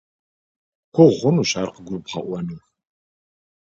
[0.93, 2.57] Гугъу хъунущ ар къыгурыбгъэӏуэну.